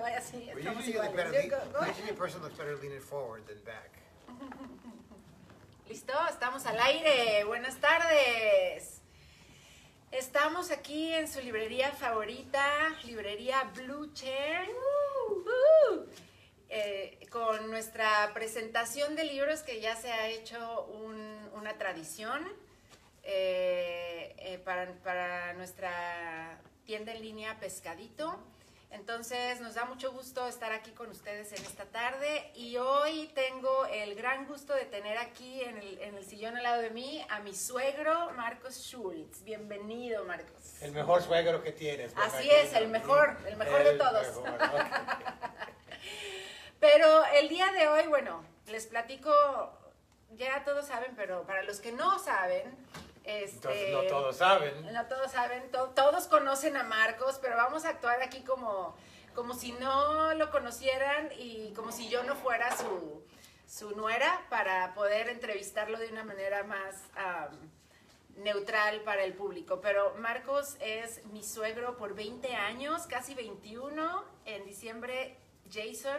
[0.00, 1.14] No, así, estamos usually, iguales.
[1.16, 1.90] better Go- lean- go ahead.
[1.94, 3.90] usually a person looks better leaning forward than back.
[5.88, 7.44] Listo, estamos al aire.
[7.44, 9.00] Buenas tardes.
[10.10, 12.64] Estamos aquí en su librería favorita,
[13.04, 14.68] librería Blue Chair,
[15.30, 16.06] Uh,
[16.70, 22.46] eh, con nuestra presentación de libros que ya se ha hecho un- una tradición
[23.30, 28.38] eh, eh, para, para nuestra tienda en línea Pescadito.
[28.90, 33.84] Entonces nos da mucho gusto estar aquí con ustedes en esta tarde y hoy tengo
[33.86, 37.24] el gran gusto de tener aquí en el, en el sillón al lado de mí
[37.28, 39.44] a mi suegro Marcos Schultz.
[39.44, 40.80] Bienvenido Marcos.
[40.80, 42.12] El mejor suegro que tienes.
[42.16, 44.42] Así es, el mejor, el mejor de todos.
[44.42, 44.86] mejor.
[46.80, 49.32] Pero el día de hoy, bueno, les platico,
[50.36, 52.76] ya todos saben, pero para los que no saben,
[53.28, 54.92] este, Entonces no todos saben.
[54.92, 58.96] no todos saben, to- todos conocen a Marcos, pero vamos a actuar aquí como,
[59.34, 63.22] como si no lo conocieran y como si yo no fuera su,
[63.66, 66.94] su nuera para poder entrevistarlo de una manera más
[68.36, 69.80] neutral para el público.
[69.80, 74.24] Pero Marcos es mi suegro por 20 años, casi 21.
[74.44, 75.36] En diciembre,
[75.70, 76.18] Jason,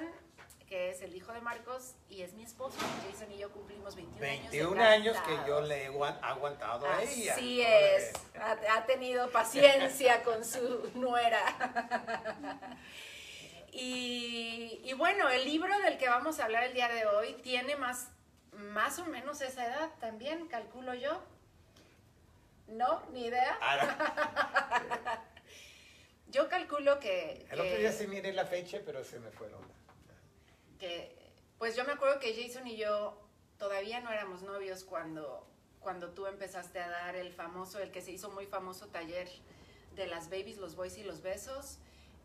[0.70, 2.78] que es el hijo de Marcos y es mi esposo,
[3.12, 5.17] Jason y yo cumplimos 21, 21 años.
[5.17, 7.34] años que yo le he aguan- aguantado a ella.
[7.34, 12.78] Así es, ha, ha tenido paciencia con su nuera.
[13.72, 17.76] Y, y bueno, el libro del que vamos a hablar el día de hoy tiene
[17.76, 18.09] más,
[18.52, 21.22] más o menos esa edad también, calculo yo.
[22.67, 23.04] ¿No?
[23.11, 23.58] ¿Ni idea?
[23.61, 25.23] Ahora,
[26.30, 27.45] Yo calculo que...
[27.50, 29.69] el otro día sí miré la fecha, pero se me fue la onda.
[30.80, 31.16] Que,
[31.58, 33.17] pues yo me acuerdo que Jason y yo
[33.58, 35.45] todavía no éramos novios cuando,
[35.80, 39.27] cuando tú empezaste a dar el famoso, el que se hizo muy famoso taller
[39.95, 41.77] de las babies, los boys y los besos.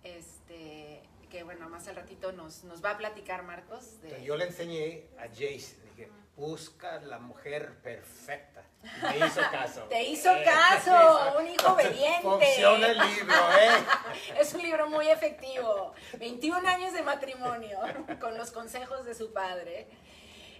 [0.04, 4.00] Este, que bueno, más al ratito nos, nos va a platicar Marcos.
[4.02, 8.62] de- yo le enseñé a Jason, dije, busca la mujer perfecta.
[9.02, 9.82] Me hizo caso.
[9.84, 12.22] Te hizo Eh, caso, un hijo obediente.
[12.22, 13.84] Funciona el libro, ¿eh?
[14.40, 15.94] Es un libro muy efectivo.
[16.18, 17.78] 21 años de matrimonio
[18.20, 19.88] con los consejos de su padre.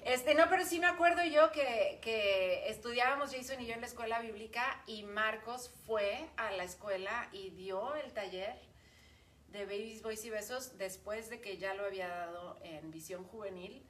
[0.05, 3.87] Este, no, pero sí me acuerdo yo que, que estudiábamos Jason y yo en la
[3.87, 8.55] escuela bíblica y Marcos fue a la escuela y dio el taller
[9.49, 13.83] de Babies, Boys y Besos después de que ya lo había dado en Visión Juvenil.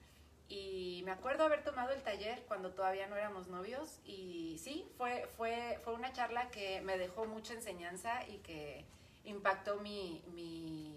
[0.48, 5.26] Y me acuerdo haber tomado el taller cuando todavía no éramos novios y sí, fue,
[5.36, 8.84] fue, fue una charla que me dejó mucha enseñanza y que
[9.24, 10.22] impactó mi...
[10.34, 10.94] mi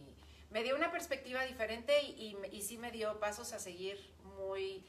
[0.50, 4.00] me dio una perspectiva diferente y, sí me dio pasos a seguir
[4.38, 4.82] muy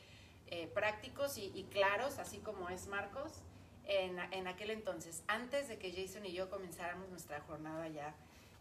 [0.47, 3.43] eh, prácticos y, y claros, así como es Marcos,
[3.85, 8.15] en, en aquel entonces, antes de que Jason y yo comenzáramos nuestra jornada ya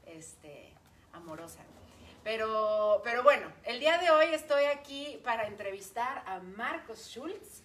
[0.07, 0.71] este,
[1.13, 1.59] amorosa.
[2.27, 7.61] Pero, pero bueno, el día de hoy estoy aquí para entrevistar a Marcos Schultz,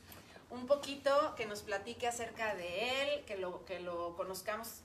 [0.50, 4.82] un poquito que nos platique acerca de él, que lo, que lo conozcamos,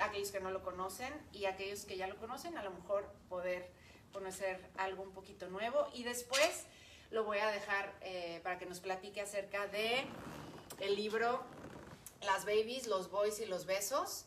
[0.00, 3.68] aquellos que no lo conocen y aquellos que ya lo conocen, a lo mejor poder
[4.12, 5.88] conocer algo un poquito nuevo.
[5.92, 6.64] Y después
[7.10, 10.04] lo voy a dejar eh, para que nos platique acerca de
[10.78, 11.42] el libro
[12.22, 14.26] Las Babies, los Boys y los Besos,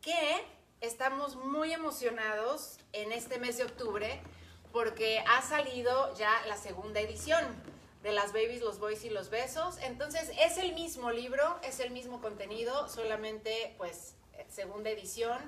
[0.00, 0.42] que
[0.80, 4.20] estamos muy emocionados en este mes de octubre
[4.72, 7.44] porque ha salido ya la segunda edición
[8.02, 9.76] de Las Babies, los Boys y los Besos.
[9.82, 15.38] Entonces es el mismo libro, es el mismo contenido, solamente pues eh, segunda edición,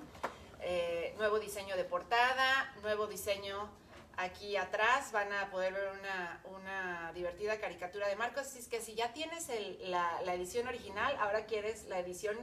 [0.61, 3.71] eh, nuevo diseño de portada, nuevo diseño
[4.19, 8.83] aquí atrás, van a poder ver una, una divertida caricatura de Marcos, así es que
[8.83, 9.49] si ya tienes
[9.81, 12.37] la, la edición original, ahora quieres la edición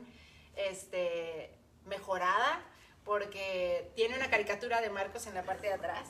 [0.56, 1.54] este,
[1.86, 2.66] mejorada,
[3.10, 6.08] porque tiene una caricatura de Marcos en la parte de atrás.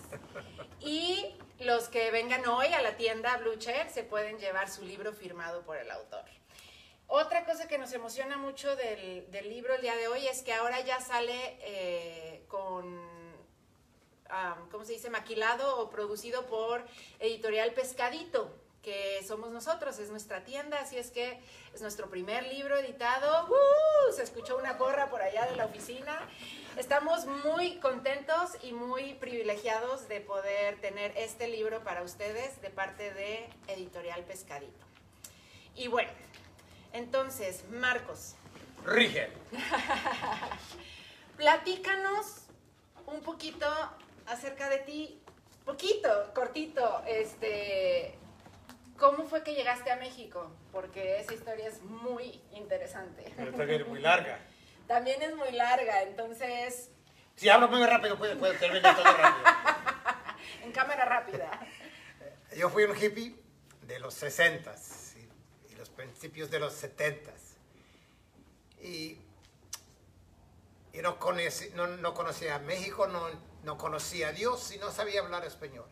[0.82, 5.14] Y los que vengan hoy a la tienda Blue Chair se pueden llevar su libro
[5.14, 6.26] firmado por el autor.
[7.08, 10.82] Otra cosa que nos emociona mucho del, libro el día de hoy es que ahora
[10.82, 13.00] ya sale eh, con,
[14.70, 15.10] ¿cómo se dice?
[15.10, 16.86] Maquilado o producido por
[17.20, 18.54] Editorial Pescadito,
[18.90, 21.40] que somos nosotros, es nuestra tienda, así es que
[21.76, 23.48] es nuestro primer libro editado.
[23.48, 24.12] ¡Uh!
[24.14, 26.28] Se escuchó una gorra por allá de la oficina.
[26.76, 33.14] Estamos muy contentos y muy privilegiados de poder tener este libro para ustedes de parte
[33.14, 34.84] de Editorial Pescadito.
[35.76, 36.10] Y bueno,
[36.92, 38.34] entonces, Marcos,
[38.84, 39.30] Rige.
[41.38, 42.46] platícanos
[43.06, 43.68] un poquito
[44.26, 45.22] acerca de ti,
[45.64, 48.19] poquito, cortito, este,
[49.00, 50.52] ¿cómo fue que llegaste a México?
[50.72, 53.34] Porque esa historia es muy interesante.
[53.36, 54.40] Pero también es muy larga.
[54.88, 56.90] También es muy larga, entonces,
[57.36, 59.46] Si hablo muy rápido, puede, puede terminar todo rápido.
[62.70, 63.36] fui un hippie
[63.84, 64.74] de los 60
[65.16, 67.32] y, y los principios de los 70
[68.82, 69.18] y,
[70.94, 73.28] y no, conocí, no, no, conocía a México, no,
[73.64, 75.86] no conocía a Dios y no sabía hablar español.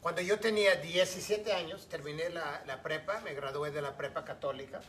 [0.00, 4.80] Cuando yo tenía 17 años, terminé la, la prepa, me gradué de la prepa católica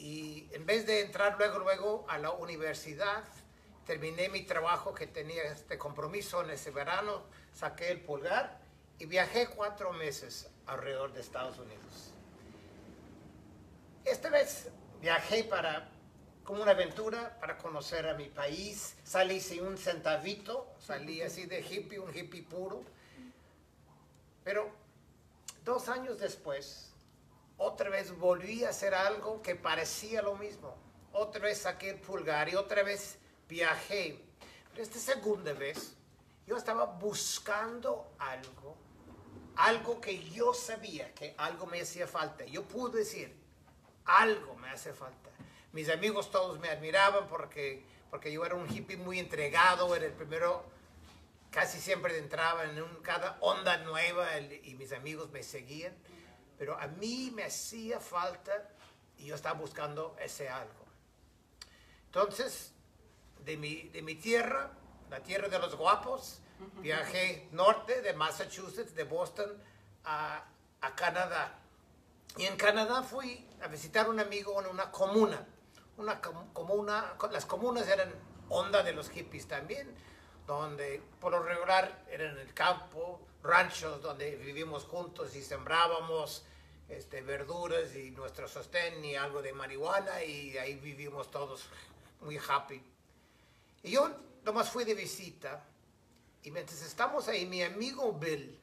[0.00, 3.22] y en vez de entrar luego, luego a la universidad,
[3.84, 7.22] terminé mi trabajo que tenía este compromiso en ese verano,
[7.52, 8.60] saqué el pulgar
[8.98, 12.12] y viajé cuatro meses alrededor de Estados Unidos.
[14.06, 14.68] Esta vez
[15.02, 15.90] viajé para,
[16.44, 18.96] como una aventura, para conocer a mi país.
[19.04, 22.84] Salí sin un centavito, salí así de hippie, un hippie puro.
[24.44, 24.70] Pero
[25.64, 26.92] dos años después,
[27.56, 30.74] otra vez volví a hacer algo que parecía lo mismo.
[31.12, 34.24] Otra vez saqué el pulgar y otra vez viajé.
[34.70, 35.94] Pero esta segunda vez,
[36.46, 38.76] yo estaba buscando algo,
[39.56, 42.44] algo que yo sabía que algo me hacía falta.
[42.44, 43.36] Yo pude decir,
[44.04, 45.30] algo me hace falta.
[45.72, 50.12] Mis amigos todos me admiraban porque, porque yo era un hippie muy entregado, era el
[50.12, 50.64] primero,
[51.50, 55.94] casi siempre entraba en un, cada onda nueva y mis amigos me seguían.
[56.58, 58.52] Pero a mí me hacía falta
[59.16, 60.84] y yo estaba buscando ese algo.
[62.06, 62.72] Entonces,
[63.44, 64.70] de mi, de mi tierra,
[65.10, 66.40] la tierra de los guapos,
[66.82, 69.50] viajé norte de Massachusetts, de Boston,
[70.04, 70.44] a,
[70.80, 71.58] a Canadá.
[72.36, 75.46] Y en Canadá fui a visitar un amigo en una comuna.
[75.96, 78.12] Una comuna, las comunas eran
[78.48, 79.94] onda de los hippies también,
[80.46, 86.44] donde por lo regular eran el campo, ranchos donde vivimos juntos y sembrábamos
[86.88, 91.68] este, verduras y nuestro sostén y algo de marihuana y ahí vivimos todos
[92.20, 92.82] muy happy.
[93.82, 94.10] Y yo
[94.44, 95.64] nomás fui de visita
[96.42, 98.58] y mientras estamos ahí, mi amigo Bill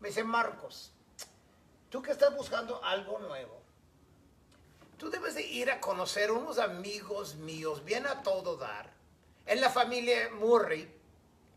[0.00, 0.92] me dice, Marcos,
[1.90, 3.60] tú que estás buscando algo nuevo,
[4.96, 8.90] tú debes de ir a conocer unos amigos míos, bien a todo dar,
[9.46, 10.99] en la familia Murray,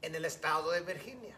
[0.03, 1.35] en el estado de Virginia.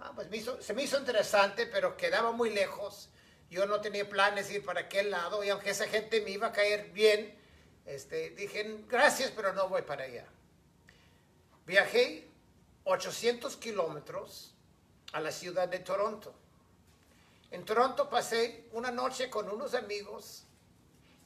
[0.00, 0.28] Ah, pues
[0.60, 3.10] se me hizo interesante, pero quedaba muy lejos.
[3.50, 6.48] Yo no tenía planes de ir para aquel lado y aunque esa gente me iba
[6.48, 7.38] a caer bien,
[7.84, 10.26] este, dije, gracias, pero no voy para allá.
[11.66, 12.26] Viajé
[12.84, 14.54] 800 kilómetros
[15.12, 16.34] a la ciudad de Toronto.
[17.50, 20.44] En Toronto pasé una noche con unos amigos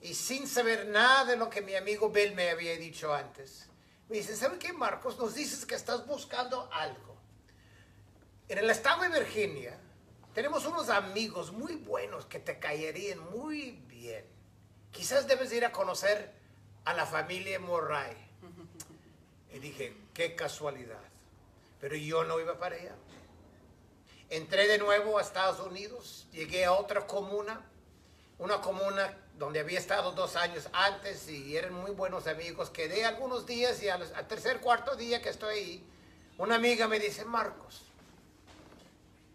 [0.01, 3.69] y sin saber nada de lo que mi amigo Bill me había dicho antes.
[4.09, 5.19] Me dice, ¿sabe qué, Marcos?
[5.19, 7.17] Nos dices que estás buscando algo.
[8.49, 9.79] En el estado de Virginia
[10.35, 14.25] tenemos unos amigos muy buenos que te caerían muy bien.
[14.91, 16.33] Quizás debes ir a conocer
[16.85, 18.15] a la familia Murray.
[19.53, 21.01] Y dije, qué casualidad.
[21.81, 22.95] Pero yo no iba para allá.
[24.29, 27.65] Entré de nuevo a Estados Unidos, llegué a otra comuna,
[28.39, 32.71] una comuna donde había estado dos años antes y eran muy buenos amigos.
[32.71, 35.87] Quedé algunos días y al, tercer, cuarto día que estoy ahí,
[36.39, 37.83] una amiga me dice, Marcos,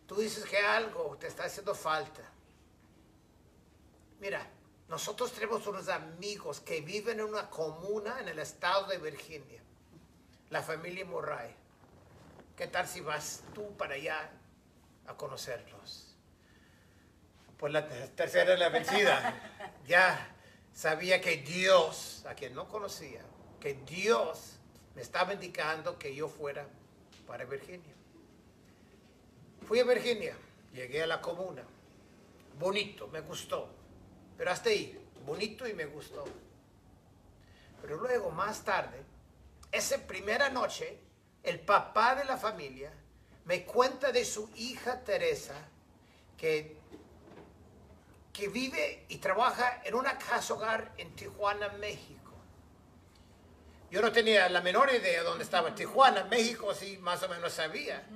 [0.08, 2.22] tú dices que algo te está haciendo falta.
[4.20, 4.46] Mira,
[4.88, 9.62] nosotros tenemos unos amigos que viven en una comuna en el estado de Virginia,
[10.50, 11.56] la familia Murray.
[12.58, 14.30] ¿Qué tal si vas tú para allá
[15.08, 16.09] a conocerlos?
[17.60, 19.76] Pues la tercera la vencida.
[19.86, 20.36] Ya
[20.74, 23.22] sabía que Dios, a quien no conocía,
[23.60, 24.58] que Dios
[24.96, 26.66] me estaba indicando que yo fuera
[27.28, 27.94] para Virginia.
[29.68, 30.36] Fui a Virginia,
[30.74, 31.64] llegué a la comuna.
[32.58, 33.80] Bonito, me gustó
[34.40, 36.24] pero hasta ahí, bonito y me gustó.
[37.82, 39.04] Pero luego, más tarde,
[39.70, 40.98] esa primera noche,
[41.44, 42.90] el papá de la familia
[43.44, 45.56] me cuenta de su hija Teresa,
[46.38, 46.78] que,
[48.40, 52.32] que vive y trabaja en una casa hogar en Tijuana, México.
[53.92, 57.52] Yo no tenía la menor idea de dónde estaba Tijuana, México sí más o menos
[57.52, 58.08] sabía.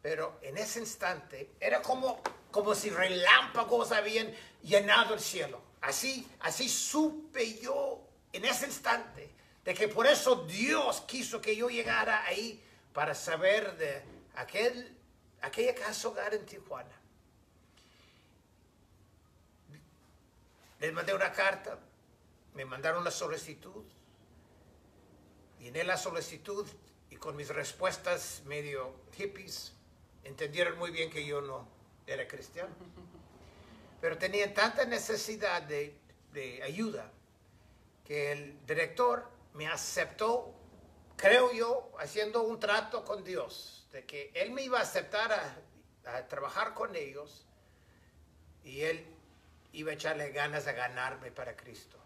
[0.00, 4.32] Pero en ese instante era como, como si relámpagos habían
[4.62, 5.60] llenado el cielo.
[5.82, 8.00] Así, así supe yo
[8.32, 9.30] en ese instante
[9.62, 14.02] de que por eso Dios quiso que yo llegara ahí para saber de
[14.36, 14.96] aquel,
[15.42, 16.97] aquella casa hogar en Tijuana.
[20.80, 21.78] Les mandé una carta,
[22.54, 23.84] me mandaron la solicitud,
[25.58, 26.66] llené la solicitud
[27.10, 29.72] y con mis respuestas medio hippies
[30.22, 31.68] entendieron muy bien que yo no
[32.06, 32.74] era cristiano.
[34.00, 35.98] Pero tenía tanta necesidad de,
[36.62, 37.10] ayuda
[38.04, 40.54] que el director me aceptó,
[41.16, 45.32] creo yo, haciendo un trato con Dios, de que él me iba a aceptar
[46.04, 47.44] a trabajar con ellos
[48.62, 49.17] y él
[49.72, 51.98] iba a echarle ganas de ganarme para Cristo.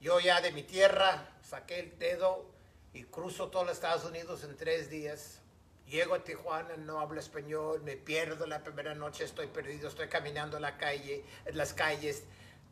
[0.00, 2.46] Yo ya de mi tierra saqué el dedo
[2.92, 5.40] y cruzo todos los Estados Unidos en tres días.
[5.86, 10.56] Llego a Tijuana, no hablo español, me pierdo la primera noche, estoy perdido, estoy caminando
[10.56, 12.22] en la calle, en las calles,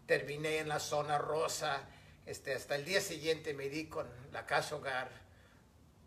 [0.07, 1.83] terminé en la zona rosa.
[2.27, 5.11] Este, hasta el día siguiente me di con la casa hogar.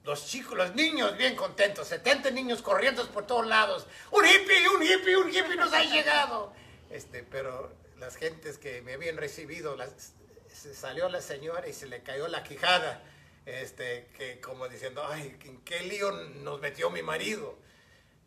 [0.03, 3.85] Los chicos, los niños bien contentos, 70 niños corriendo por todos lados.
[4.11, 6.53] Un hippie, un hippie, un hippie nos ha llegado.
[6.91, 10.13] Este, pero las gentes que me habían recibido, las,
[10.47, 13.01] se salió la señora y se le cayó la quijada,
[13.45, 17.57] este, que como diciendo, ay, ¿en qué lío nos metió mi marido?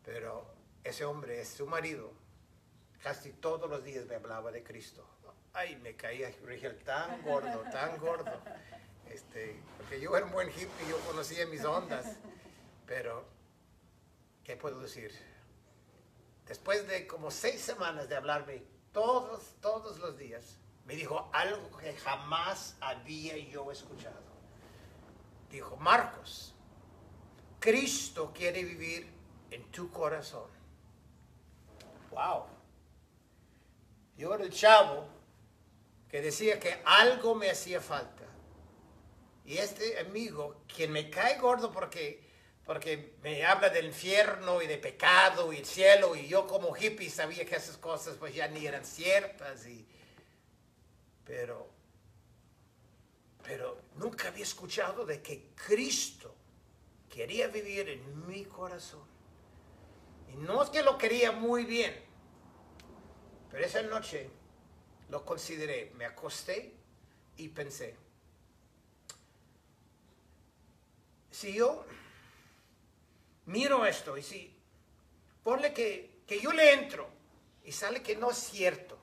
[0.03, 0.51] Pero
[0.83, 2.11] ese hombre es su marido.
[3.03, 5.07] Casi todos los días me hablaba de Cristo.
[5.53, 8.41] Ay, me caía Rigel tan gordo, tan gordo.
[9.09, 12.17] Este, porque yo era un buen hippie, yo conocía mis ondas.
[12.85, 13.25] Pero,
[14.43, 15.11] ¿qué puedo decir?
[16.47, 21.93] Después de como seis semanas de hablarme todos, todos los días, me dijo algo que
[21.93, 24.23] jamás había yo escuchado.
[25.49, 26.53] Dijo, Marcos,
[27.59, 29.11] Cristo quiere vivir
[29.49, 30.49] en tu corazón.
[32.11, 32.45] Wow.
[34.17, 35.07] Yo era el chavo
[36.09, 38.23] que decía que algo me hacía falta.
[39.43, 42.24] Y este amigo, quien me cae gordo porque,
[42.65, 47.09] porque me habla del infierno y de pecado y el cielo, y yo como hippie
[47.09, 49.87] sabía que esas cosas pues ya ni eran ciertas y,
[51.23, 51.69] pero,
[53.43, 56.35] pero nunca había escuchado de que Cristo
[57.07, 59.05] quería vivir en mi corazón.
[60.33, 61.95] Y no es que lo quería muy bien,
[63.51, 64.29] pero esa noche
[65.09, 66.73] lo consideré, me acosté
[67.37, 67.95] y pensé,
[71.29, 71.85] si yo
[73.45, 74.55] miro esto y si
[75.43, 77.07] ponle que, que yo le entro
[77.63, 78.97] y sale que no es cierto,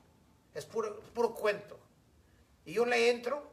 [0.53, 1.79] es puro, puro cuento,
[2.65, 3.51] y yo le entro,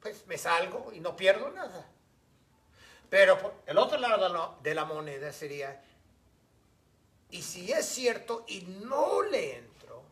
[0.00, 1.90] pues me salgo y no pierdo nada.
[3.10, 5.82] Pero el otro lado de la moneda sería,
[7.30, 10.02] y si es cierto y no le entro,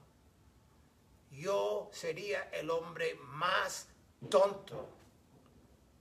[1.31, 3.89] yo sería el hombre más
[4.29, 4.89] tonto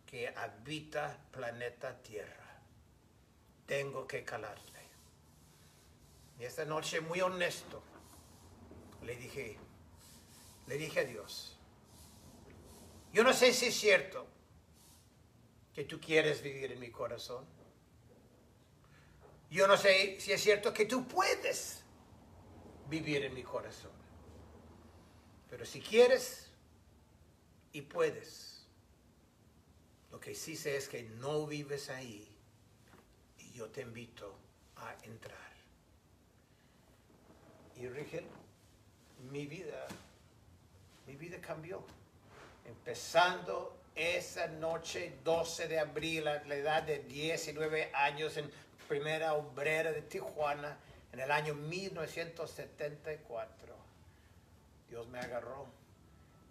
[0.06, 2.41] que habita planeta Tierra.
[3.72, 4.82] Tengo que calarle.
[6.38, 7.82] Y esta noche, muy honesto,
[9.02, 9.58] le dije,
[10.68, 11.58] le dije a Dios,
[13.14, 14.28] yo no sé si es cierto
[15.74, 17.46] que tú quieres vivir en mi corazón.
[19.50, 21.82] Yo no sé si es cierto que tú puedes
[22.90, 23.94] vivir en mi corazón.
[25.50, 26.52] Pero si quieres
[27.72, 28.68] y puedes,
[30.12, 32.31] lo que sí sé es que no vives ahí
[33.62, 34.34] yo te invito
[34.78, 35.52] a entrar.
[37.76, 38.26] Y Rigel,
[39.30, 39.86] mi vida,
[41.06, 41.84] mi vida cambió
[42.66, 48.50] empezando esa noche 12 de abril a la edad de 19 años en
[48.88, 50.80] primera obrera de Tijuana
[51.12, 53.76] en el año 1974.
[54.90, 55.68] Dios me agarró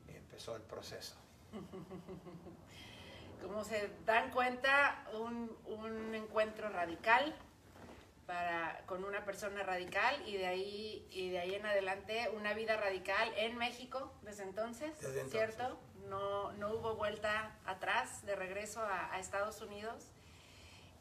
[0.09, 1.17] y empezó el proceso.
[3.43, 7.35] Como se dan cuenta, un, un encuentro radical
[8.27, 12.77] para, con una persona radical y de ahí y de ahí en adelante una vida
[12.77, 15.33] radical en México desde entonces, Desde entonces.
[15.33, 15.81] ¿cierto?
[16.09, 20.07] No, no hubo vuelta atrás de regreso a, a Estados Unidos.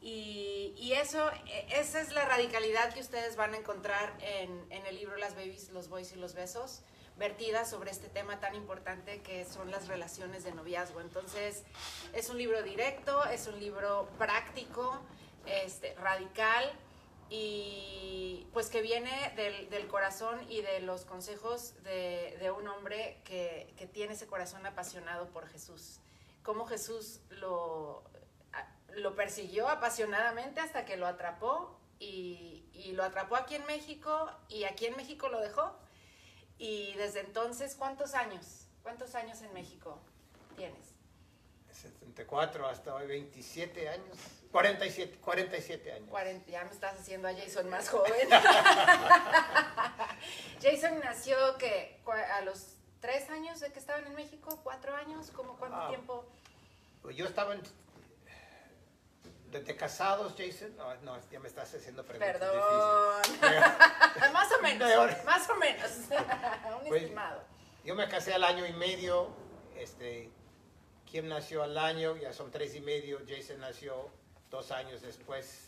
[0.02, 4.86] Y, y eso, e- esa es la radicalidad que ustedes van a encontrar en, en
[4.86, 6.82] el libro Las Babies, los Boys y los Besos,
[7.20, 11.02] vertida sobre este tema tan importante que son las relaciones de noviazgo.
[11.02, 11.64] Entonces,
[12.14, 14.98] es un libro directo, es un libro práctico,
[15.44, 16.72] este, radical
[17.28, 23.20] y pues que viene del, del corazón y de los consejos de, de un hombre
[23.24, 26.00] que, que tiene ese corazón apasionado por Jesús.
[26.42, 28.02] Cómo Jesús lo,
[28.94, 34.64] lo persiguió apasionadamente hasta que lo atrapó y, y lo atrapó aquí en México y
[34.64, 35.76] aquí en México lo dejó.
[36.60, 38.66] Y desde entonces, ¿cuántos años?
[38.82, 39.98] ¿Cuántos años en México
[40.56, 40.90] tienes?
[41.72, 44.18] 74 hasta hoy, 27 años.
[44.52, 46.10] 47, 47 años.
[46.10, 48.12] 40, ya me estás haciendo a Jason más joven.
[50.62, 51.98] Jason nació que
[52.36, 55.88] a los tres años de que estaban en México, cuatro años, ¿cómo cuánto Wow.
[55.88, 56.26] tiempo?
[57.00, 57.62] Pues Yo estaba en-
[59.50, 60.76] desde casados, Jason.
[60.76, 63.22] No, no, ya me estás haciendo preguntas Perdón.
[64.32, 65.90] más o menos, más o menos.
[66.82, 67.42] Un Pues- estimado.
[67.84, 69.28] Yo me casé al año y medio.
[69.76, 70.30] Este,
[71.06, 73.18] Kim nació al año, ya son tres y medio.
[73.26, 74.10] Jason nació
[74.50, 75.66] dos años después.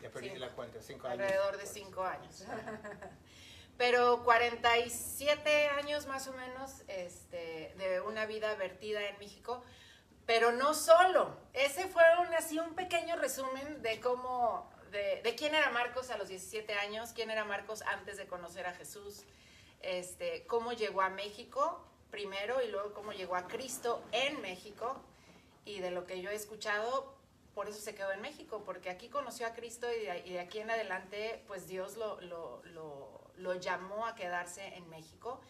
[0.00, 0.40] Ya perdí Cinco.
[0.40, 1.20] la cuenta, cinco años.
[1.20, 2.44] Alrededor de cinco años.
[3.78, 9.62] Pero 47 años más o menos este, de una vida vertida en México.
[10.26, 11.36] Pero no solo.
[11.52, 16.18] Ese fue un, así un pequeño resumen de cómo, de, de quién era Marcos a
[16.18, 19.24] los 17 años, quién era Marcos antes de conocer a Jesús,
[19.80, 25.00] este, cómo llegó a México primero y luego cómo llegó a Cristo en México.
[25.64, 27.16] Y de lo que yo he escuchado,
[27.54, 30.40] por eso se quedó en México, porque aquí conoció a Cristo y de, y de
[30.40, 35.40] aquí en adelante, pues Dios lo, lo, lo, lo llamó a quedarse en México.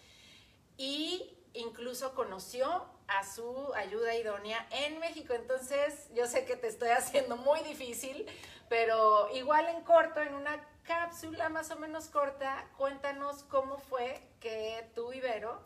[0.76, 5.35] Y incluso conoció a su ayuda idónea en México.
[5.35, 8.27] Entonces, yo sé que te estoy haciendo muy difícil,
[8.69, 14.89] pero igual en corto, en una cápsula más o menos corta, cuéntanos cómo fue que
[14.95, 15.61] tú y Vero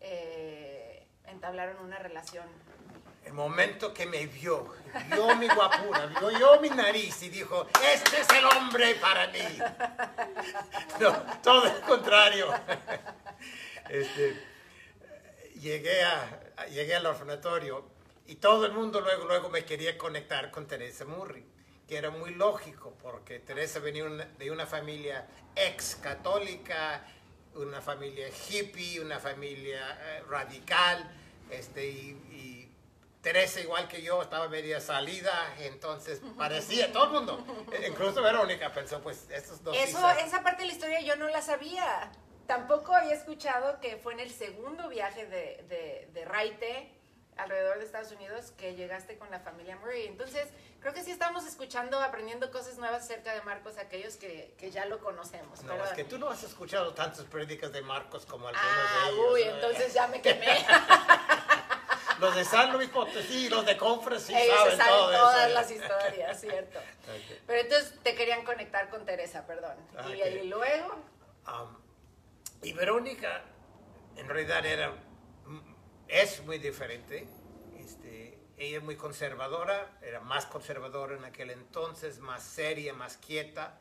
[0.00, 2.46] eh, entablaron una relación.
[3.24, 4.72] El momento que me vio,
[5.10, 9.40] vio mi guapura, vio yo mi nariz y dijo, este es el hombre para mí.
[11.00, 12.48] No, todo el contrario.
[13.88, 14.55] Este,
[15.60, 17.84] llegué, a, llegué al orfanatorio
[18.26, 21.44] y todo el mundo luego, luego me quería conectar con Teresa Murray,
[21.88, 27.04] que era muy lógico porque Teresa venía una- de una familia ex católica,
[27.54, 31.10] una familia hippie, una familia eh, radical,
[31.50, 32.72] este, y, y
[33.22, 37.44] Teresa, igual que yo, estaba media salida, entonces parecía todo el mundo,
[37.88, 41.40] incluso Verónica pensó, pues, estos dos Eso, esa parte de la historia yo no la
[41.42, 42.12] sabía.
[42.46, 46.92] Tampoco había escuchado que fue en el segundo viaje de, de, de Raite
[47.36, 50.06] alrededor de Estados Unidos que llegaste con la familia Murray.
[50.06, 50.48] Entonces,
[50.80, 54.86] creo que sí estamos escuchando, aprendiendo cosas nuevas acerca de Marcos, aquellos que, que ya
[54.86, 55.62] lo conocemos.
[55.62, 59.04] No, Pero- es que tú no has escuchado tantas prédicas de Marcos como algunos Ah,
[59.06, 59.26] de ellos.
[59.34, 59.50] uy, ¿no?
[59.56, 60.46] entonces ya me quemé.
[62.18, 65.54] Los de San Luis Potosí, los de Confres sí Ellos saben, saben todo todas eso.
[65.54, 66.80] las historias, ¿cierto?
[67.46, 69.76] Pero entonces te querían conectar con Teresa, perdón.
[69.98, 70.94] Ah, y, y luego,
[71.46, 71.76] Um,
[72.66, 73.44] y Verónica,
[74.16, 74.92] en realidad, era,
[76.08, 77.28] es muy diferente.
[77.78, 83.80] Este, ella es muy conservadora, era más conservadora en aquel entonces, más seria, más quieta.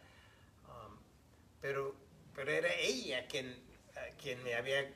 [0.68, 1.00] Um,
[1.62, 1.96] pero,
[2.36, 3.60] pero era ella quien,
[4.22, 4.94] quien me había,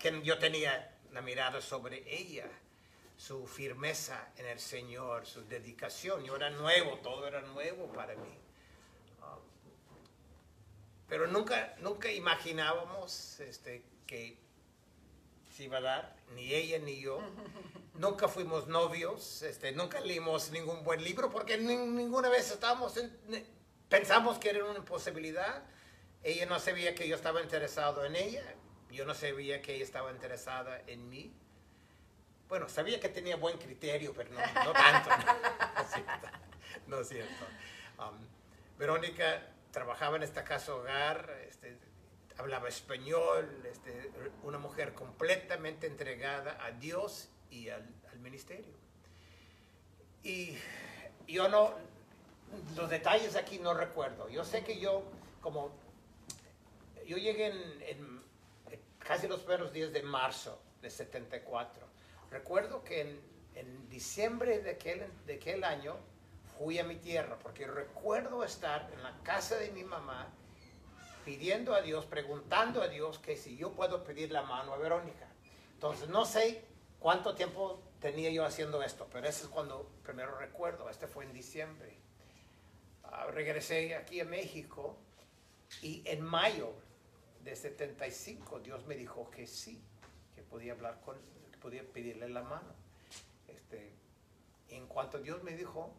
[0.00, 2.48] quien yo tenía la mirada sobre ella,
[3.16, 6.24] su firmeza en el Señor, su dedicación.
[6.24, 8.40] Yo era nuevo, todo era nuevo para mí.
[11.10, 14.38] Pero nunca, nunca imaginábamos este, que
[15.54, 17.20] se iba a dar, ni ella ni yo.
[17.94, 23.46] Nunca fuimos novios, este, nunca leímos ningún buen libro porque ni- ninguna vez estábamos en-
[23.88, 25.64] pensamos que era una imposibilidad.
[26.22, 28.44] Ella no sabía que yo estaba interesado en ella,
[28.90, 31.32] yo no sabía que ella estaba interesada en mí.
[32.48, 35.10] Bueno, sabía que tenía buen criterio, pero no, no tanto.
[35.10, 36.28] No, es cierto.
[36.86, 37.44] No es cierto.
[37.98, 38.16] Um,
[38.78, 41.78] Verónica trabajaba en esta casa hogar, este,
[42.36, 44.10] hablaba español, este,
[44.42, 47.86] una mujer completamente entregada a Dios y al,
[48.20, 48.74] ministerio.
[50.22, 50.54] Y
[51.26, 51.74] yo no,
[52.76, 54.28] los detalles aquí no recuerdo.
[54.28, 55.04] Yo sé que yo,
[55.40, 55.70] como,
[57.06, 58.22] yo llegué en, en
[58.98, 61.86] casi los primeros días de marzo de 74.
[62.30, 63.20] Recuerdo que en,
[63.54, 65.96] en diciembre de aquel, de aquel año
[66.60, 70.28] fui a mi tierra, porque recuerdo estar en la casa de mi mamá
[71.24, 75.26] pidiendo a Dios, preguntando a Dios que si yo puedo pedir la mano a Verónica.
[75.72, 76.62] Entonces no sé
[76.98, 81.32] cuánto tiempo tenía yo haciendo esto, pero ese es cuando primero recuerdo, este fue en
[81.32, 81.96] diciembre.
[83.04, 84.98] Ah, regresé aquí a México
[85.80, 86.74] y en mayo
[87.42, 89.82] de 75 Dios me dijo que sí,
[90.34, 91.16] que podía hablar con,
[91.50, 92.74] que podía pedirle la mano.
[93.48, 93.94] Este,
[94.68, 95.94] en cuanto Dios me dijo,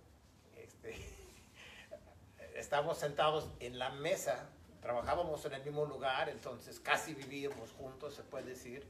[0.64, 0.96] este,
[2.56, 4.50] estábamos sentados en la mesa,
[4.82, 8.86] trabajábamos en el mismo lugar, entonces casi vivíamos juntos, se puede decir.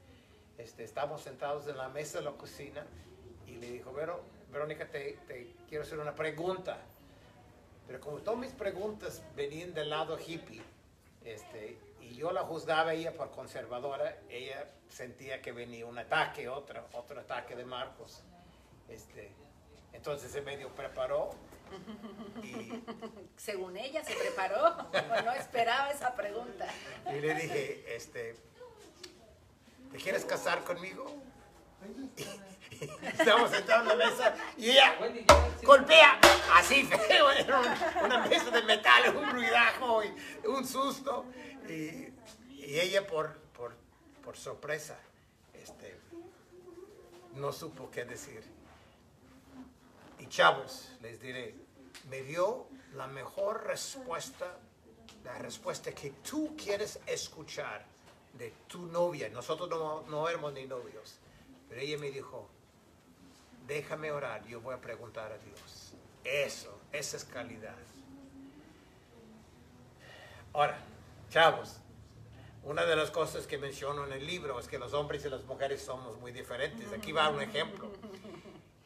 [0.58, 2.86] Este, estábamos sentados en la mesa de la cocina
[3.48, 6.78] y le dijo, Vero, Verónica, te, te quiero hacer una pregunta.
[7.88, 10.62] Pero como todas mis preguntas venían del lado hippie,
[11.24, 16.86] este, y yo la juzgaba ella por conservadora, ella sentía que venía un ataque, otro,
[16.94, 18.24] otro ataque de Marcos.
[18.88, 19.32] Este,
[19.94, 21.32] entonces se medio preparó
[23.38, 24.90] según ella, se preparó.
[25.24, 26.68] no esperaba esa pregunta.
[27.12, 28.36] y le dije, este,
[29.92, 31.06] ¿te quieres casar conmigo?
[33.02, 34.96] Estábamos sentados en la mesa y ella
[35.64, 36.20] golpea
[36.56, 36.90] así
[38.04, 40.14] una mesa de metal, un ruidajo y
[40.48, 41.26] un susto.
[41.68, 42.12] Y,
[42.50, 43.76] y ella por, por,
[44.24, 44.98] por sorpresa
[45.54, 45.96] este,
[47.36, 48.44] no supo qué decir.
[50.22, 51.56] Y chavos, les diré,
[52.08, 54.56] me dio la mejor respuesta,
[55.24, 57.84] la respuesta que tú quieres escuchar
[58.38, 59.30] de tu novia.
[59.30, 61.18] Nosotros no, no éramos ni novios,
[61.68, 62.48] pero ella me dijo,
[63.66, 65.94] déjame orar, yo voy a preguntar a Dios.
[66.24, 67.76] Eso, esa es calidad.
[70.54, 70.78] Ahora,
[71.32, 71.78] chavos,
[72.64, 75.44] una de las cosas que menciono en el libro es que los hombres y las
[75.46, 76.94] mujeres somos muy diferentes.
[76.94, 77.90] Aquí va un ejemplo.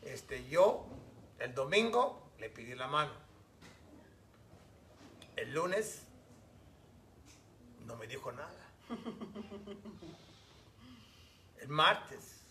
[0.01, 0.85] Este, yo,
[1.39, 3.13] el domingo, le pedí la mano.
[5.35, 6.03] El lunes,
[7.85, 8.71] no me dijo nada.
[11.59, 12.41] El martes,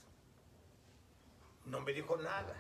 [1.66, 2.55] no me dijo nada.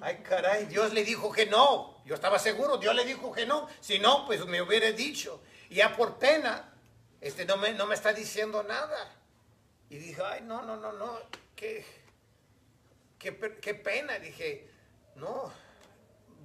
[0.00, 2.00] Ay, caray, Dios le dijo que no.
[2.04, 3.68] Yo estaba seguro, Dios le dijo que no.
[3.80, 5.42] Si no, pues me hubiera dicho.
[5.68, 6.72] Y ya por pena,
[7.20, 9.14] este no me, no me está diciendo nada.
[9.90, 11.18] Y dije, ay, no, no, no, no,
[11.54, 11.84] qué,
[13.18, 14.18] qué, qué pena.
[14.18, 14.70] Dije,
[15.18, 15.52] no,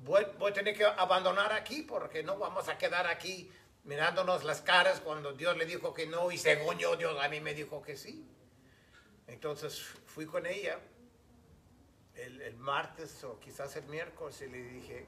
[0.04, 3.52] voy, a tener que abandonar aquí porque no vamos a quedar aquí
[3.84, 7.40] mirándonos las caras cuando Dios le dijo que no y según yo, Dios a mí
[7.40, 8.26] me dijo que sí.
[9.28, 10.80] Entonces fui con ella
[12.16, 15.06] el, el martes o quizás el miércoles y le dije,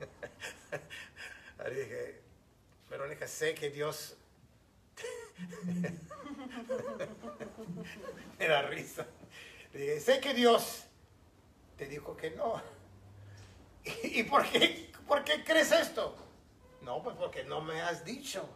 [1.64, 2.20] le dije,
[2.88, 4.16] Verónica, sé que Dios
[8.38, 9.06] me da risa.
[9.72, 10.84] Le dije, sé que Dios
[11.76, 12.81] te dijo que no.
[14.02, 16.16] ¿Y por qué, por qué crees esto?
[16.82, 18.48] No, pues porque no me has dicho.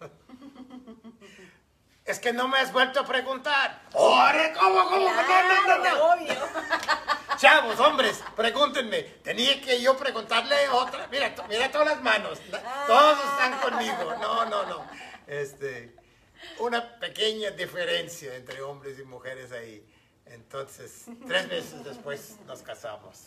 [2.04, 3.82] Es que no me has vuelto a preguntar.
[3.92, 4.54] ¡Ore!
[4.58, 5.12] ¿Cómo, cómo?
[5.12, 6.34] Claro, no, no, no, obvio.
[7.36, 9.02] Chavos, hombres, pregúntenme.
[9.22, 11.06] Tenía que yo preguntarle otra.
[11.08, 12.38] Mira, mira todas las manos.
[12.86, 14.16] Todos están conmigo.
[14.22, 14.86] No, no, no.
[15.26, 15.94] Este,
[16.58, 19.86] una pequeña diferencia entre hombres y mujeres ahí.
[20.30, 23.18] Entonces, tres meses después nos casamos.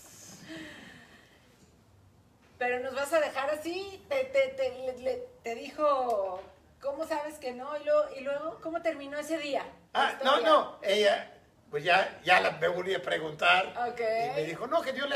[2.58, 4.04] Pero nos vas a dejar así.
[4.08, 6.42] Te, te, te, le- le- te dijo,
[6.80, 7.76] ¿cómo sabes que no?
[7.78, 9.66] Y luego, y luego ¿cómo terminó ese día?
[9.94, 10.80] Ah, no, no.
[10.84, 11.34] Ella,
[11.72, 13.66] pues ya, ya la me volví a preguntar.
[13.90, 14.00] Ok.
[14.00, 15.16] Y me dijo, no, que yo le,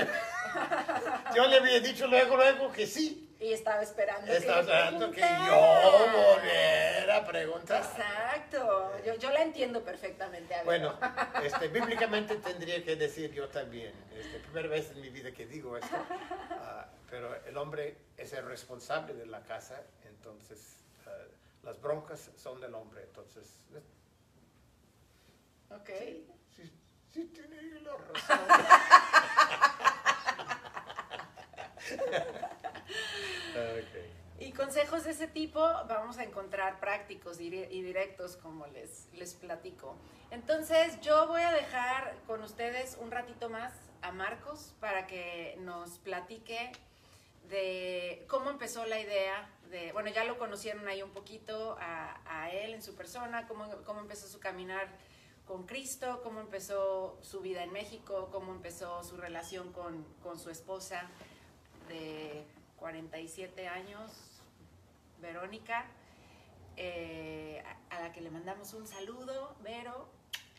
[1.36, 3.25] yo le había dicho luego, luego que sí.
[3.40, 4.26] Y estaba esperando.
[4.28, 7.84] que Estaba le esperando que yo volviera a preguntar.
[7.84, 8.92] Exacto.
[9.06, 10.56] Yo, yo la entiendo perfectamente.
[10.56, 10.64] a.
[10.64, 10.98] Bueno,
[11.44, 13.94] este, bíblicamente tendría que decir yo también.
[14.16, 15.96] Este, primera vez en mi vida que digo esto.
[16.68, 21.12] Ah, pero el hombre es el responsable de la casa, entonces ah,
[21.64, 23.04] las broncas son del hombre.
[23.04, 23.60] Entonces,
[25.70, 25.90] Ok.
[26.56, 26.72] sí,
[27.14, 28.40] sí tiene la razón.
[33.56, 34.16] Ok.
[34.38, 39.96] Y consejos de ese tipo vamos a encontrar prácticos y directos, como les, les platico.
[40.30, 46.00] Entonces, yo voy a dejar con ustedes un ratito más a Marcos para que nos
[46.00, 46.74] platique
[47.50, 52.52] de cómo empezó la idea de, bueno, ya lo conocieron ahí un poquito a, a
[52.52, 54.90] él en su persona, cómo, cómo empezó su caminar
[55.48, 60.50] con Cristo, cómo empezó su vida en México, cómo empezó su relación con, con su
[60.50, 61.04] esposa
[61.88, 62.44] de
[62.78, 64.12] 47 años,
[65.20, 65.86] Verónica,
[66.78, 70.08] eh, a, a la que le mandamos un saludo, Vero,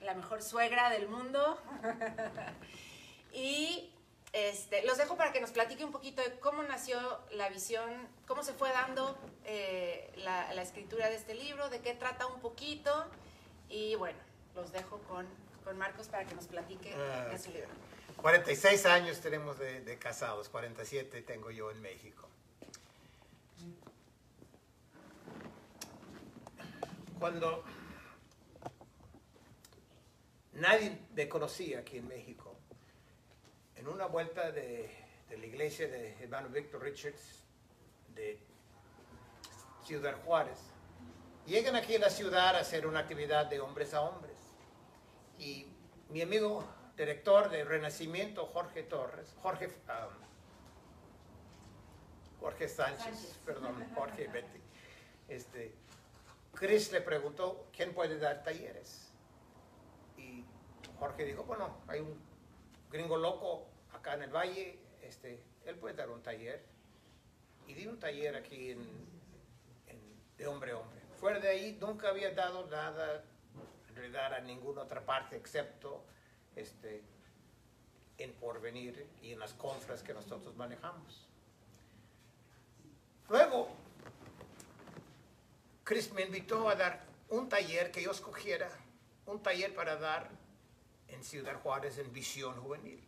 [0.01, 1.61] la mejor suegra del mundo.
[3.33, 3.93] y
[4.33, 6.99] este, los dejo para que nos platique un poquito de cómo nació
[7.33, 7.91] la visión,
[8.27, 12.41] cómo se fue dando eh, la, la escritura de este libro, de qué trata un
[12.41, 13.07] poquito.
[13.69, 14.19] Y bueno,
[14.55, 15.27] los dejo con,
[15.65, 17.55] con Marcos para que nos platique Ah, de su ok.
[17.57, 17.71] libro.
[18.17, 22.29] 46 años tenemos de, casados, 47 tengo yo en México.
[27.19, 27.65] Cuando
[30.55, 32.57] nadie me conocía aquí en México,
[33.77, 34.91] en una vuelta de,
[35.29, 37.45] de la iglesia de hermano Víctor Richards
[38.15, 38.39] de
[39.85, 40.59] Ciudad Juárez,
[41.47, 44.37] llegan aquí a la ciudad a hacer una actividad de hombres a hombres.
[45.39, 45.67] Y
[46.09, 46.65] mi amigo
[46.97, 50.27] director de Renacimiento, Jorge Torres, Jorge, um,
[52.41, 53.39] Jorge Sánchez, Sánchez.
[53.45, 54.61] perdón, Jorge Betty,
[55.29, 55.75] este,
[56.55, 59.11] Chris le preguntó, ¿quién puede dar talleres?
[60.17, 60.45] Y
[60.99, 62.19] Jorge dijo, bueno, hay un
[62.91, 66.65] gringo loco acá en el valle, este, él puede dar un taller.
[67.67, 68.81] Y di un taller aquí en,
[69.89, 71.01] en- de hombre a hombre.
[71.19, 73.25] Fuera de ahí nunca había dado nada
[73.89, 76.05] en realidad a ninguna otra parte excepto
[76.57, 77.03] este,
[78.19, 81.27] en Porvenir y en las confras que nosotros manejamos.
[83.29, 83.69] Luego,
[85.85, 88.71] Chris me invitó a dar un taller que yo escogiera,
[89.27, 90.31] un taller para dar
[91.09, 93.03] en Ciudad Juárez en visión juvenil.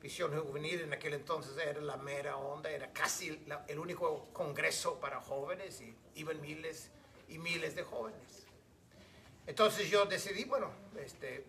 [0.00, 5.00] Visión Juvenil en aquel entonces era la mera onda, era casi la- el único congreso
[5.00, 6.90] para jóvenes y iban miles
[7.28, 8.46] y miles de jóvenes.
[9.48, 11.44] Entonces yo decidí, bueno, este,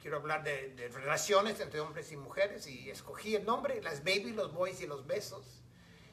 [0.00, 4.32] quiero hablar de, de relaciones entre hombres y mujeres y escogí el nombre, las baby,
[4.32, 5.62] los boys y los besos.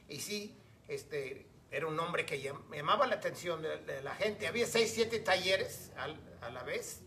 [0.08, 4.48] Y sí, este, era un nombre que llam- llamaba la atención de, de la gente.
[4.48, 7.02] Había seis, siete talleres al- a la vez,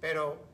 [0.00, 0.44] pero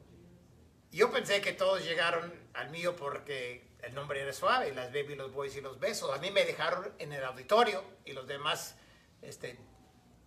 [0.90, 5.33] yo pensé que todos llegaron al mío porque el nombre era suave, las baby, los
[5.33, 6.11] boys y los besos.
[6.16, 8.76] A mí me dejaron en el auditorio y los demás
[9.20, 9.59] este,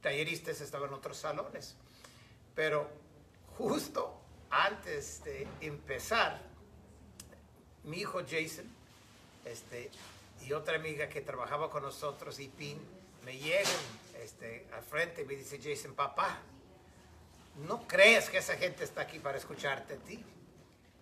[0.02, 1.76] talleristas estaban en otros salones.
[2.54, 2.90] Pero
[3.58, 6.40] justo antes de empezar,
[7.84, 8.66] mi hijo Jason
[9.46, 9.90] este,
[10.46, 12.80] y otra amiga que trabajaba con nosotros, y Pin,
[13.24, 13.72] me llegan
[14.22, 16.40] este, al frente y me dice, Jason, papá,
[17.68, 20.24] no creas que esa gente está aquí para escucharte a ti.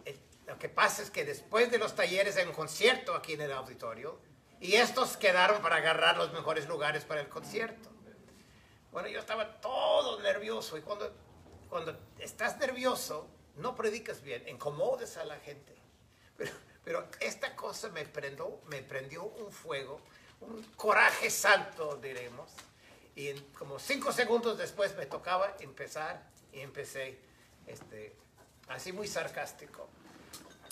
[0.05, 3.41] El- lo que pasa es que después de los talleres hay un concierto aquí en
[3.41, 4.19] el auditorio
[4.61, 7.89] y estos quedaron para agarrar los mejores lugares para el concierto.
[8.91, 11.11] Bueno, yo estaba todo nervioso y cuando,
[11.69, 15.73] cuando estás nervioso no predicas bien, incomodes a la gente.
[16.37, 16.51] Pero,
[16.83, 20.01] pero esta cosa me, prendó, me prendió un fuego,
[20.41, 22.51] un coraje santo, diremos.
[23.15, 27.17] Y en como cinco segundos después me tocaba empezar y empecé
[27.65, 28.13] este,
[28.67, 29.87] así muy sarcástico.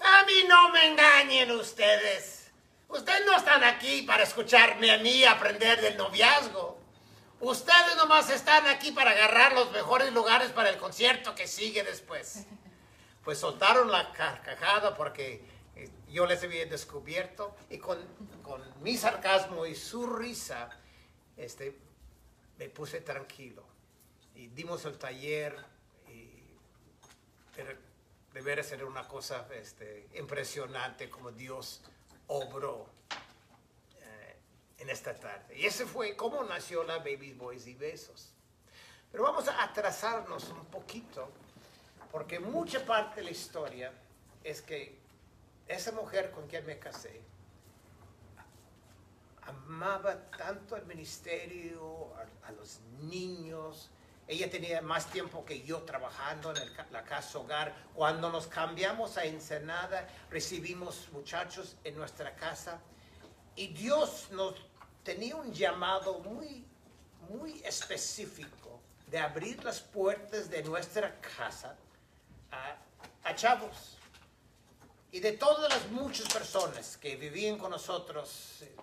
[0.03, 2.51] A mí no me engañen ustedes.
[2.89, 6.82] Ustedes no están aquí para escucharme a mí aprender del noviazgo.
[7.43, 12.45] Ustedes nomás están aquí para agarrar los mejores lugares para el concierto que sigue después.
[13.21, 15.43] Pues soltaron la carcajada porque
[15.75, 17.99] eh, yo les había descubierto y con,
[18.43, 20.69] con mi sarcasmo y su risa,
[21.36, 21.77] este,
[22.58, 23.65] me puse tranquilo.
[24.36, 25.53] Y dimos el taller
[26.08, 26.39] y
[28.32, 31.82] de era una cosa este, impresionante como Dios
[32.27, 32.88] obró
[34.83, 35.57] en esta tarde.
[35.57, 38.33] Y ese fue cómo nació la Baby Boys y Besos.
[39.11, 41.29] Pero vamos a atrasarnos un poquito,
[42.11, 43.91] porque mucha parte de la historia
[44.43, 44.99] es que
[45.67, 47.21] esa mujer con quien me casé
[49.41, 53.89] amaba tanto el ministerio, a, a los niños.
[54.27, 57.75] Ella tenía más tiempo que yo trabajando en el la casa hogar.
[57.93, 62.79] Cuando nos cambiamos a Ensenada, recibimos muchachos en nuestra casa
[63.55, 64.55] y Dios nos
[65.03, 66.65] tenía un llamado muy,
[67.29, 71.75] muy específico de abrir las puertas de nuestra casa
[72.51, 73.97] a, chavos.
[75.11, 78.75] Y de todas las muchas personas que vivían con nosotros eh,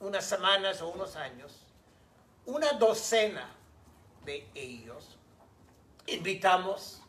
[0.00, 1.52] unas semanas o unos años,
[2.46, 3.48] una docena
[4.24, 5.16] de ellos
[6.06, 7.00] invitamos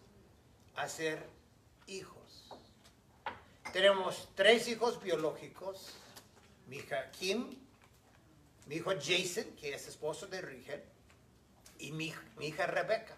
[0.75, 1.27] a ser
[1.87, 2.47] hijos.
[3.71, 5.87] Tenemos tres hijos biológicos,
[6.67, 7.62] mi hija Kim,
[8.67, 10.81] mi hijo Jason, que es esposo de Rigel,
[11.79, 13.15] y mi, hij- mi hija Rebecca.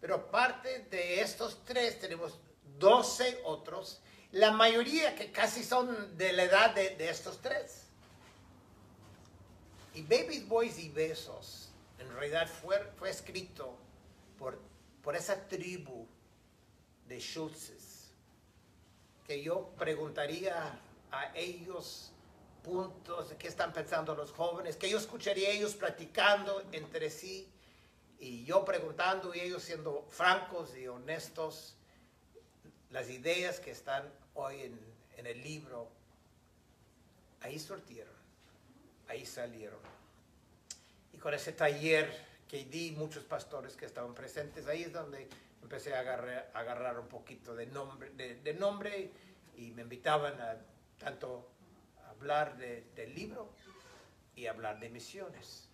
[0.00, 2.38] Pero aparte de estos tres, tenemos
[2.78, 4.00] 12 otros,
[4.32, 7.82] la mayoría que casi son de la edad de, de estos tres.
[9.94, 13.76] Y Babies, Boys y Besos, en realidad fue, fue escrito
[14.38, 14.58] por,
[15.02, 16.06] por esa tribu
[17.08, 18.12] de Schultzes,
[19.26, 20.78] que yo preguntaría
[21.10, 22.12] a ellos
[22.62, 27.48] puntos qué están pensando los jóvenes, que yo escucharía ellos platicando entre sí
[28.18, 31.76] y yo preguntando y ellos siendo francos y honestos
[32.90, 34.80] las ideas que están hoy en,
[35.16, 35.88] en el libro,
[37.40, 38.12] ahí surtieron,
[39.08, 39.78] ahí salieron.
[41.12, 42.10] Y con ese taller
[42.48, 45.28] que di, muchos pastores que estaban presentes, ahí es donde
[45.62, 49.10] empecé a agarrar, agarrar un poquito de nombre, de, de nombre
[49.56, 50.56] y me invitaban a
[50.98, 51.48] tanto
[52.20, 53.50] hablar de- del libro
[54.34, 55.70] y hablar de misiones.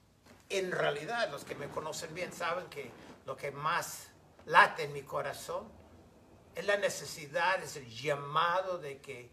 [0.48, 2.88] En realidad, los que me conocen bien saben que
[3.26, 4.10] lo que más
[4.44, 5.68] late en mi corazón
[6.54, 9.28] es la necesidad, es el llamado de que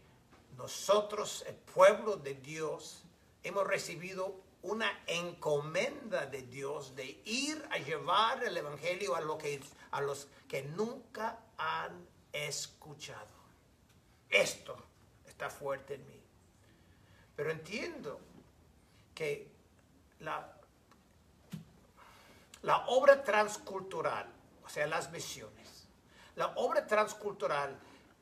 [0.56, 3.04] nosotros, el pueblo de Dios,
[3.44, 10.00] hemos recibido una encomenda de Dios de ir a llevar el Evangelio a, que, a
[10.00, 13.32] los que nunca han escuchado.
[14.28, 14.76] Esto
[15.26, 16.23] está fuerte en mí.
[17.36, 18.20] Pero entiendo
[19.14, 19.50] que
[20.20, 20.56] la,
[22.86, 24.26] obra transcultural,
[24.64, 25.88] o sea, las misiones,
[26.36, 27.78] la obra transcultural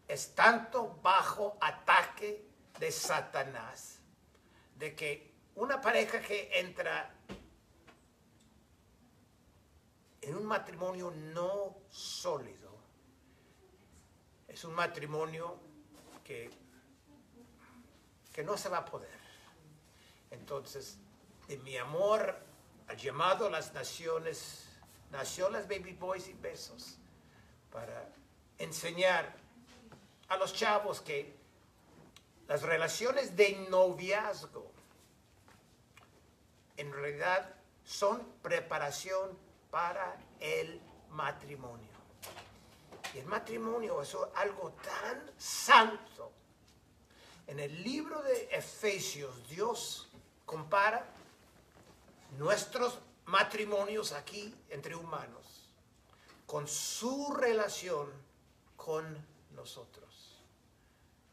[0.08, 2.44] es tanto bajo ataque
[2.78, 4.00] de Satanás,
[4.76, 7.14] de que una pareja que entra
[10.20, 12.72] en un matrimonio no sólido,
[14.48, 15.58] es un matrimonio
[16.24, 16.50] que
[18.32, 19.10] que no se va a poder.
[20.30, 20.96] Entonces,
[21.48, 22.36] de mi amor
[22.88, 24.66] al llamado a las naciones,
[25.10, 26.96] nació las Baby Boys y Besos
[27.70, 28.08] para
[28.58, 29.34] enseñar
[30.28, 31.34] a los chavos que
[32.48, 34.70] las relaciones de noviazgo
[36.76, 39.38] en realidad son preparación
[39.70, 41.88] para el matrimonio.
[43.14, 46.32] Y el matrimonio es algo tan santo.
[47.52, 50.08] En el libro de Efesios, Dios
[50.46, 51.04] compara
[52.38, 55.68] nuestros matrimonios aquí entre humanos
[56.46, 58.10] con su relación
[58.74, 59.04] con
[59.50, 60.38] nosotros.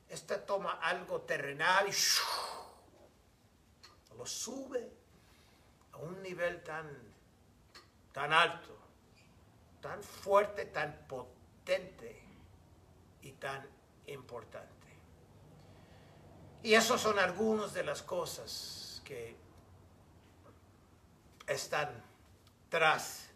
[0.10, 1.94] Esta toma algo terrenal y
[4.18, 4.92] lo sube
[5.94, 6.86] a un nivel tan,
[8.12, 8.78] tan alto,
[9.80, 12.22] tan fuerte, tan potente
[13.22, 13.66] y tan
[14.08, 14.79] importante.
[16.62, 19.36] Y esas son algunas de las cosas que
[21.48, 21.90] están
[22.70, 23.28] tras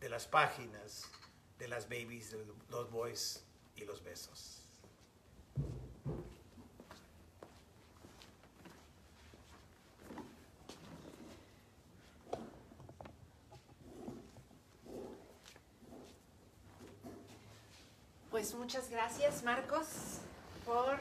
[0.00, 1.10] de las páginas
[1.58, 3.44] de las babies, de los boys
[3.76, 4.58] y los besos.
[18.30, 19.86] Pues muchas gracias Marcos
[20.64, 20.98] por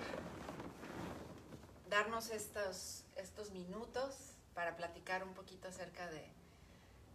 [1.91, 4.15] darnos estos, estos minutos
[4.55, 6.25] para platicar un poquito acerca de,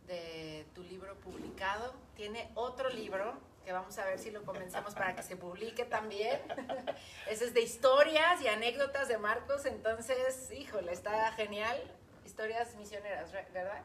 [0.06, 1.94] de tu libro publicado.
[2.14, 3.34] Tiene otro libro
[3.64, 6.40] que vamos a ver si lo comenzamos para que se publique también.
[7.26, 11.82] Ese es de historias y anécdotas de Marcos, entonces, híjole, está genial.
[12.26, 13.82] Historias misioneras, ¿verdad?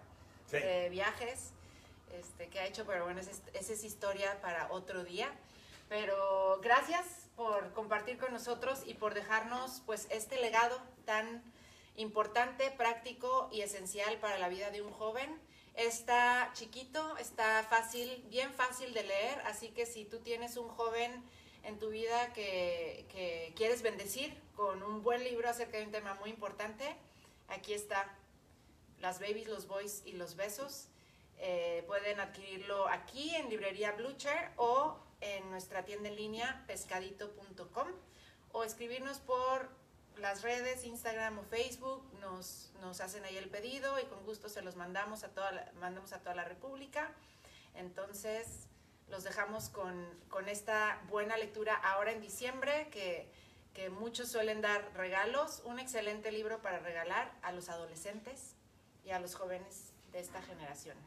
[0.47, 0.57] Sí.
[0.57, 1.51] De viajes
[2.11, 5.31] este, que ha hecho, pero bueno, esa es historia para otro día.
[5.87, 11.43] Pero gracias por compartir con nosotros y por dejarnos pues este legado tan
[11.95, 15.39] importante, práctico y esencial para la vida de un joven.
[15.75, 21.23] Está chiquito, está fácil, bien fácil de leer, así que si tú tienes un joven
[21.63, 26.15] en tu vida que, que quieres bendecir con un buen libro acerca de un tema
[26.15, 26.95] muy importante,
[27.47, 28.13] aquí está
[28.99, 30.87] Las Babies, los Boys y los Besos.
[31.43, 34.99] Eh, pueden adquirirlo aquí en librería Blucher o
[35.61, 37.87] nuestra tienda en línea pescadito.com
[38.51, 39.69] o escribirnos por
[40.17, 44.63] las redes, Instagram o Facebook, nos, nos hacen ahí el pedido y con gusto se
[44.63, 47.11] los mandamos a toda la, mandamos a toda la República.
[47.75, 48.69] Entonces,
[49.07, 53.31] los dejamos con, con esta buena lectura ahora en diciembre, que,
[53.75, 55.61] que, muchos suelen dar regalos.
[55.65, 58.55] Un excelente libro para regalar a los adolescentes
[59.05, 60.97] y a los jóvenes de esta generación.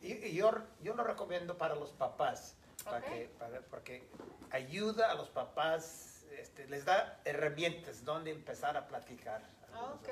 [0.00, 4.08] Y, y yo, yo lo recomiendo para los papás, para que, para- porque
[4.50, 9.42] ayuda a los papás, este, les da herramientas donde empezar a platicar.
[9.74, 10.08] Ok.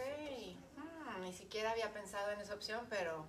[0.77, 3.27] Hmm, ni siquiera había pensado en esa opción, pero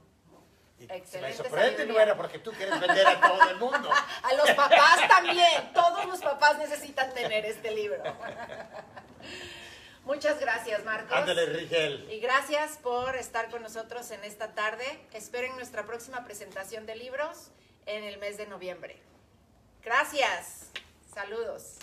[0.78, 3.90] Y se me Excelente sorprende, no era porque tú quieres vender a todo el mundo.
[4.24, 5.74] a los papás también.
[5.74, 8.02] Todos los papás necesitan tener este libro.
[10.06, 11.12] Muchas gracias, Marcos.
[11.16, 12.08] Ándale, Rigel.
[12.12, 14.86] Y gracias por estar con nosotros en esta tarde.
[15.14, 17.52] Esperen nuestra próxima presentación de libros
[17.86, 19.00] en el mes de noviembre.
[19.84, 20.70] Gracias.
[21.14, 21.78] Saludos.